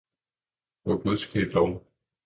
Oh 0.83 0.97
Gud 1.03 1.15
ske 1.27 1.39
lov! 1.45 1.81